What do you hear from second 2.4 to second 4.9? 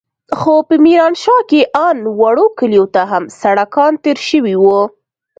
کليو ته هم سړکان تېر سوي وو.